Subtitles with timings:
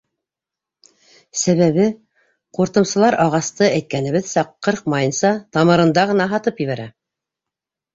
[1.41, 1.85] Сәбәбе—
[2.59, 6.95] ҡуртымсылар ағасты, әйткәнебеҙсә, ҡырҡмайынса, тамырында ғына һатып ебәрә.